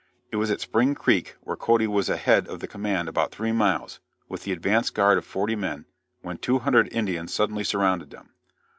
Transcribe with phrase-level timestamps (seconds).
[0.31, 3.99] It was at Spring Creek where Cody was ahead of the command about three miles,
[4.27, 5.85] with the advance guard of forty men,
[6.23, 8.31] when two hundred Indians suddenly surrounded them.